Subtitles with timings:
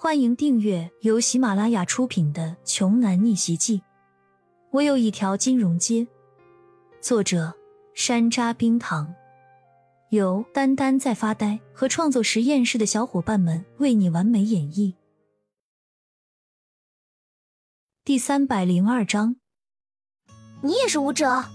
[0.00, 3.78] 欢迎订阅由喜马拉雅出品的《穷男逆袭记》。
[4.70, 6.06] 我有一条金融街，
[7.00, 7.52] 作者
[7.94, 9.12] 山楂冰糖，
[10.10, 14.94] 由丹丹在发呆和创作实验室的小伙伴们为你完美演绎。
[18.04, 19.34] 第三百零二章，
[20.62, 21.46] 你也是舞者？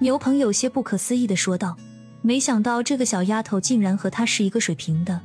[0.00, 1.78] 牛鹏有些不可思议的说道
[2.20, 5.22] ：“没想到这个小丫头竟然和他是一个水平的。”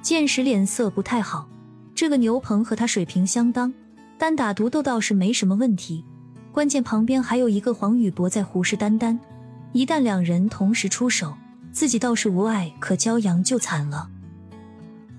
[0.00, 1.48] 剑石脸色不太好，
[1.94, 3.72] 这个牛棚和他水平相当，
[4.16, 6.04] 单打独斗倒是没什么问题。
[6.52, 9.18] 关键旁边还有一个黄宇博在虎视眈眈，
[9.72, 11.34] 一旦两人同时出手，
[11.72, 14.08] 自己倒是无碍，可骄阳就惨了。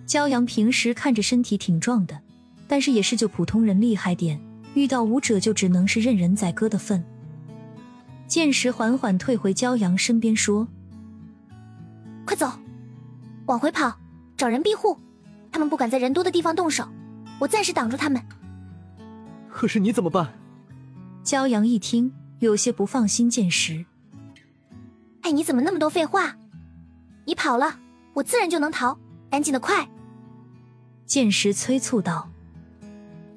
[0.07, 2.19] 骄阳平时看着身体挺壮的，
[2.67, 4.41] 但是也是就普通人厉害点，
[4.73, 7.03] 遇到武者就只能是任人宰割的份。
[8.27, 10.67] 剑石缓缓退回骄阳身边，说
[12.25, 12.51] ：“快走，
[13.45, 13.95] 往回跑。”
[14.39, 14.97] 找人庇护，
[15.51, 16.87] 他们不敢在人多的地方动手，
[17.41, 18.23] 我暂时挡住他们。
[19.49, 20.33] 可是你怎么办？
[21.25, 23.85] 骄阳一听，有些不放心剑石。
[25.23, 26.37] 哎，你怎么那么多废话？
[27.25, 27.79] 你跑了，
[28.13, 28.97] 我自然就能逃。
[29.29, 29.89] 赶紧的，快！
[31.05, 32.29] 剑石催促道。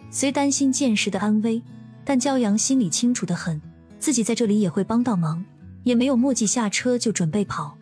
[0.08, 1.60] 虽担心剑石的安危，
[2.04, 3.60] 但骄阳心里清楚的很，
[3.98, 5.44] 自己在这里也会帮到忙，
[5.82, 7.76] 也没有墨迹下车就准备跑。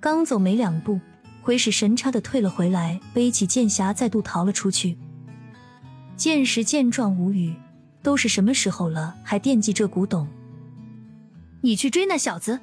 [0.00, 0.98] 刚走没两步。
[1.48, 4.98] 鬼使神差的退了回来，背起剑匣再度逃了出去。
[6.14, 7.54] 剑石见状无语，
[8.02, 10.28] 都是什么时候了，还惦记这古董？
[11.62, 12.60] 你去追那小子，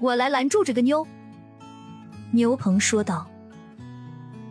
[0.00, 1.06] 我来拦住这个妞。
[2.32, 3.30] 牛鹏说道。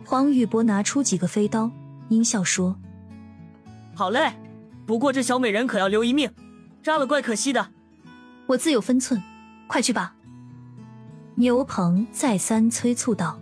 [0.02, 1.70] 黄宇博拿出几个飞刀，
[2.08, 2.74] 阴笑说
[3.94, 4.32] ：“好嘞，
[4.86, 6.30] 不过这小美人可要留一命，
[6.82, 7.68] 扎了怪可惜的。
[8.46, 9.22] 我自有分寸，
[9.66, 10.16] 快去吧。”
[11.36, 13.38] 牛鹏再三催促道。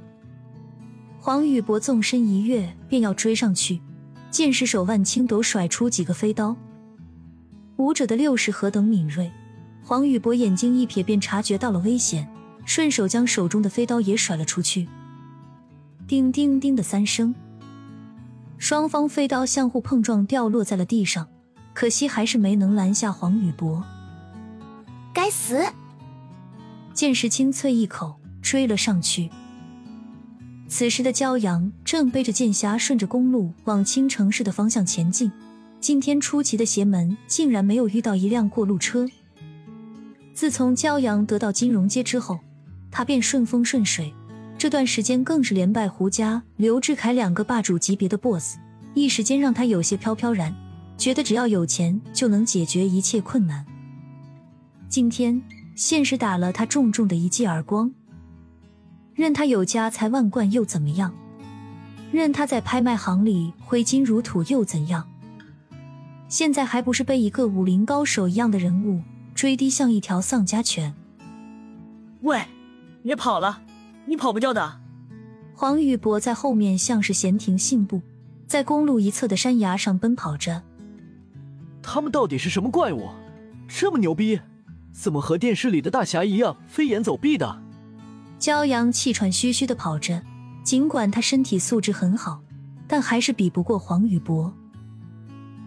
[1.24, 3.80] 黄宇博纵身一跃，便要追上去。
[4.28, 6.56] 剑士手腕轻抖，甩出几个飞刀。
[7.76, 9.30] 武者的六识何等敏锐，
[9.84, 12.28] 黄宇博眼睛一瞥，便察觉到了危险，
[12.64, 14.88] 顺手将手中的飞刀也甩了出去。
[16.08, 17.32] 叮叮叮的三声，
[18.58, 21.28] 双方飞刀相互碰撞，掉落在了地上。
[21.72, 23.84] 可惜还是没能拦下黄宇博。
[25.14, 25.64] 该死！
[26.92, 29.30] 剑士清啐一口，追了上去。
[30.74, 35.30] 此时的骄阳正背着剑侠，顺着公路往青城市的方向前进。
[35.80, 39.06] 今天出奇的邪门，竟然没有遇到一辆过路车。
[40.32, 42.40] 自从骄阳得到金融街之后，
[42.90, 44.14] 他便顺风顺水，
[44.56, 48.56] 这段时间更是连败胡家、刘志凯两个霸主级别的 BOSS，
[48.94, 50.56] 一时间让他有些飘飘然，
[50.96, 53.62] 觉得只要有钱就能解决一切困难。
[54.88, 55.42] 今天，
[55.76, 57.92] 现实打了他重重的一记耳光。
[59.14, 61.14] 任他有家财万贯又怎么样？
[62.10, 65.08] 任他在拍卖行里挥金如土又怎样？
[66.28, 69.02] 现在还不是被一个武林高手一样的人物
[69.34, 70.94] 追低，像一条丧家犬。
[72.22, 72.42] 喂，
[73.02, 73.62] 别跑了，
[74.06, 74.80] 你跑不掉的。
[75.54, 78.00] 黄宇博在后面像是闲庭信步，
[78.46, 80.62] 在公路一侧的山崖上奔跑着。
[81.82, 83.10] 他们到底是什么怪物？
[83.68, 84.40] 这么牛逼，
[84.92, 87.62] 怎么和电视里的大侠一样飞檐走壁的？
[88.42, 90.20] 骄阳气喘吁吁的跑着，
[90.64, 92.42] 尽管他身体素质很好，
[92.88, 94.52] 但还是比不过黄宇博。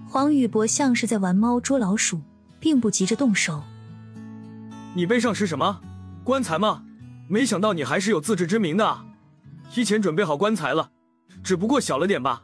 [0.06, 2.20] 黄宇博像是在玩猫捉老鼠，
[2.60, 3.64] 并不急着动手。
[4.94, 5.80] 你背上是什么？
[6.26, 6.84] 棺材吗？
[7.30, 9.06] 没想到你还是有自知之明的，
[9.72, 10.92] 提前准备好棺材了，
[11.42, 12.44] 只不过小了点吧？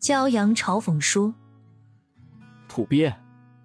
[0.00, 1.34] 骄阳嘲讽说
[2.66, 3.12] ：“土鳖，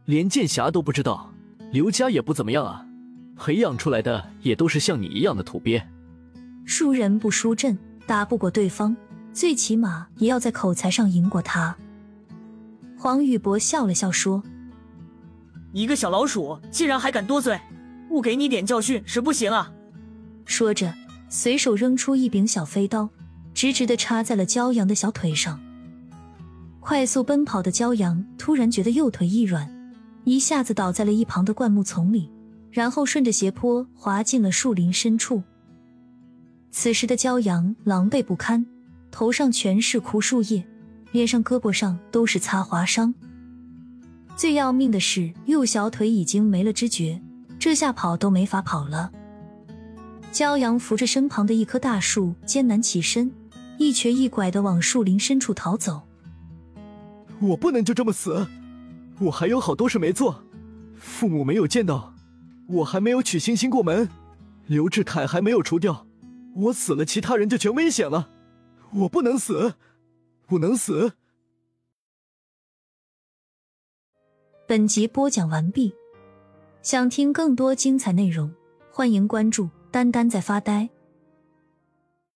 [0.03, 1.31] 连剑侠都不知道，
[1.71, 2.84] 刘家也不怎么样啊。”
[3.37, 5.81] 培养出来的也都是像你一样的土鳖，
[6.65, 8.95] 输人不输阵，打不过对方，
[9.33, 11.75] 最起码也要在口才上赢过他。
[12.97, 14.41] 黄宇博笑了笑说
[15.73, 17.59] ：“一个小老鼠竟然还敢多嘴，
[18.07, 19.71] 不给你点教训是不行啊！”
[20.45, 20.93] 说着，
[21.29, 23.09] 随手扔出一柄小飞刀，
[23.53, 25.59] 直直的插在了骄阳的小腿上。
[26.79, 29.69] 快速奔跑的骄阳突然觉得右腿一软，
[30.23, 32.31] 一下子倒在了一旁的灌木丛里。
[32.75, 35.41] 然后顺着斜坡滑进了树林深处。
[36.71, 38.65] 此时的骄阳狼狈不堪，
[39.11, 40.61] 头上全是枯树叶，
[41.13, 43.15] 脸上、胳膊上都是擦划伤。
[44.35, 47.21] 最要命的是，右小腿已经没了知觉，
[47.57, 49.09] 这下跑都没法跑了。
[50.33, 53.31] 骄阳扶着身旁的一棵大树，艰难起身，
[53.77, 56.01] 一瘸一拐的往树林深处逃走。
[57.39, 58.45] 我不能就这么死，
[59.19, 60.43] 我还有好多事没做，
[60.97, 62.13] 父母没有见到。
[62.67, 64.09] 我还没有娶星星过门，
[64.65, 66.07] 刘志凯还没有除掉，
[66.55, 68.31] 我死了，其他人就全危险了。
[68.91, 69.75] 我不能死，
[70.47, 71.13] 不能死。
[74.67, 75.93] 本集播讲完毕，
[76.81, 78.51] 想听更多精彩内容，
[78.91, 80.89] 欢迎关注“丹丹在发呆”。